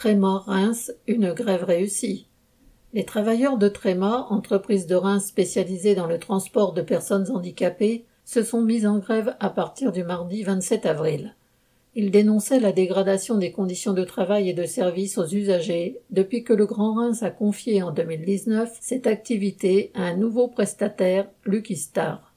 Tréma-Reims, 0.00 0.94
une 1.06 1.34
grève 1.34 1.64
réussie. 1.64 2.26
Les 2.94 3.04
travailleurs 3.04 3.58
de 3.58 3.68
Tréma, 3.68 4.28
entreprise 4.30 4.86
de 4.86 4.94
Reims 4.94 5.26
spécialisée 5.26 5.94
dans 5.94 6.06
le 6.06 6.18
transport 6.18 6.72
de 6.72 6.80
personnes 6.80 7.30
handicapées, 7.30 8.06
se 8.24 8.42
sont 8.42 8.62
mis 8.62 8.86
en 8.86 8.96
grève 8.96 9.36
à 9.40 9.50
partir 9.50 9.92
du 9.92 10.02
mardi 10.02 10.42
27 10.42 10.86
avril. 10.86 11.36
Ils 11.94 12.10
dénonçaient 12.10 12.60
la 12.60 12.72
dégradation 12.72 13.36
des 13.36 13.52
conditions 13.52 13.92
de 13.92 14.04
travail 14.04 14.48
et 14.48 14.54
de 14.54 14.64
service 14.64 15.18
aux 15.18 15.26
usagers 15.26 16.00
depuis 16.08 16.44
que 16.44 16.54
le 16.54 16.64
Grand 16.64 16.94
Reims 16.94 17.22
a 17.22 17.28
confié 17.28 17.82
en 17.82 17.90
2019 17.90 18.78
cette 18.80 19.06
activité 19.06 19.90
à 19.92 20.04
un 20.04 20.16
nouveau 20.16 20.48
prestataire, 20.48 21.28
Lucky 21.44 21.76
Star. 21.76 22.29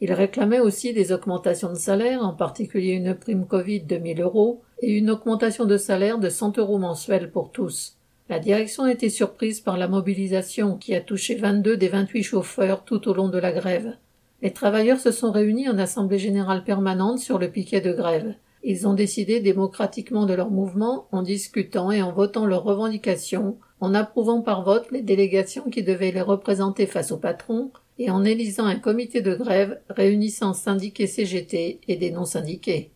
Ils 0.00 0.12
réclamaient 0.12 0.60
aussi 0.60 0.92
des 0.92 1.12
augmentations 1.12 1.70
de 1.70 1.78
salaire, 1.78 2.22
en 2.22 2.32
particulier 2.32 2.92
une 2.92 3.14
prime 3.14 3.46
Covid 3.46 3.82
de 3.82 3.96
1000 3.96 4.20
euros 4.20 4.62
et 4.80 4.90
une 4.90 5.10
augmentation 5.10 5.64
de 5.64 5.76
salaire 5.76 6.18
de 6.18 6.28
100 6.28 6.58
euros 6.58 6.78
mensuels 6.78 7.30
pour 7.30 7.52
tous. 7.52 7.96
La 8.28 8.38
direction 8.38 8.84
a 8.84 8.92
été 8.92 9.10
surprise 9.10 9.60
par 9.60 9.76
la 9.76 9.86
mobilisation 9.86 10.76
qui 10.76 10.94
a 10.94 11.00
touché 11.00 11.34
22 11.36 11.76
des 11.76 11.88
28 11.88 12.22
chauffeurs 12.22 12.84
tout 12.84 13.08
au 13.08 13.14
long 13.14 13.28
de 13.28 13.38
la 13.38 13.52
grève. 13.52 13.96
Les 14.42 14.52
travailleurs 14.52 14.98
se 14.98 15.10
sont 15.10 15.30
réunis 15.30 15.68
en 15.68 15.78
assemblée 15.78 16.18
générale 16.18 16.64
permanente 16.64 17.18
sur 17.18 17.38
le 17.38 17.50
piquet 17.50 17.80
de 17.80 17.92
grève. 17.92 18.34
Ils 18.62 18.88
ont 18.88 18.94
décidé 18.94 19.40
démocratiquement 19.40 20.24
de 20.24 20.32
leur 20.32 20.50
mouvement 20.50 21.06
en 21.12 21.22
discutant 21.22 21.90
et 21.90 22.02
en 22.02 22.12
votant 22.12 22.46
leurs 22.46 22.64
revendications, 22.64 23.58
en 23.80 23.94
approuvant 23.94 24.40
par 24.40 24.64
vote 24.64 24.90
les 24.90 25.02
délégations 25.02 25.68
qui 25.70 25.82
devaient 25.82 26.12
les 26.12 26.22
représenter 26.22 26.86
face 26.86 27.12
au 27.12 27.18
patron 27.18 27.70
et 27.98 28.10
en 28.10 28.24
élisant 28.24 28.66
un 28.66 28.76
comité 28.76 29.20
de 29.20 29.34
grève 29.34 29.80
réunissant 29.88 30.52
syndiqués 30.52 31.06
CGT 31.06 31.80
et 31.86 31.96
des 31.96 32.10
non 32.10 32.24
syndiqués. 32.24 32.90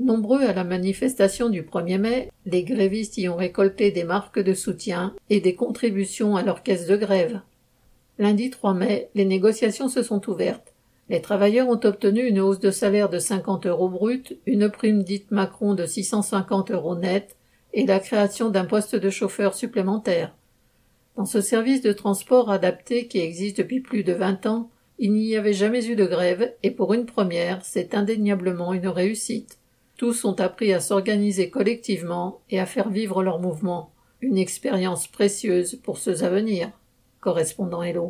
Nombreux 0.00 0.42
à 0.42 0.52
la 0.52 0.64
manifestation 0.64 1.48
du 1.48 1.62
1er 1.62 1.98
mai, 1.98 2.30
les 2.46 2.64
grévistes 2.64 3.16
y 3.16 3.28
ont 3.28 3.36
récolté 3.36 3.92
des 3.92 4.04
marques 4.04 4.40
de 4.40 4.52
soutien 4.52 5.14
et 5.30 5.40
des 5.40 5.54
contributions 5.54 6.36
à 6.36 6.42
leur 6.42 6.62
caisse 6.62 6.86
de 6.86 6.96
grève. 6.96 7.40
Lundi 8.18 8.50
3 8.50 8.74
mai, 8.74 9.08
les 9.14 9.24
négociations 9.24 9.88
se 9.88 10.02
sont 10.02 10.28
ouvertes. 10.28 10.72
Les 11.08 11.20
travailleurs 11.20 11.68
ont 11.68 11.80
obtenu 11.84 12.26
une 12.26 12.40
hausse 12.40 12.60
de 12.60 12.70
salaire 12.70 13.08
de 13.08 13.18
50 13.18 13.66
euros 13.66 13.88
brut, 13.88 14.38
une 14.46 14.68
prime 14.68 15.02
dite 15.02 15.30
Macron 15.30 15.74
de 15.74 15.86
650 15.86 16.70
euros 16.70 16.96
net 16.96 17.36
et 17.72 17.86
la 17.86 18.00
création 18.00 18.50
d'un 18.50 18.64
poste 18.64 18.96
de 18.96 19.10
chauffeur 19.10 19.54
supplémentaire. 19.54 20.34
Dans 21.16 21.26
ce 21.26 21.40
service 21.40 21.80
de 21.80 21.92
transport 21.92 22.50
adapté 22.50 23.06
qui 23.06 23.20
existe 23.20 23.58
depuis 23.58 23.80
plus 23.80 24.02
de 24.02 24.12
20 24.12 24.46
ans, 24.46 24.70
il 24.98 25.12
n'y 25.12 25.36
avait 25.36 25.52
jamais 25.52 25.86
eu 25.86 25.94
de 25.94 26.06
grève 26.06 26.54
et 26.64 26.72
pour 26.72 26.92
une 26.92 27.06
première, 27.06 27.64
c'est 27.64 27.94
indéniablement 27.94 28.72
une 28.72 28.88
réussite. 28.88 29.58
Tous 29.96 30.24
ont 30.24 30.34
appris 30.40 30.72
à 30.72 30.80
s'organiser 30.80 31.50
collectivement 31.50 32.40
et 32.50 32.58
à 32.58 32.66
faire 32.66 32.88
vivre 32.88 33.22
leur 33.22 33.38
mouvement. 33.38 33.92
Une 34.22 34.38
expérience 34.38 35.06
précieuse 35.06 35.76
pour 35.76 35.98
ceux 35.98 36.24
à 36.24 36.30
venir. 36.30 36.72
Correspondant 37.20 37.82
Hello. 37.82 38.02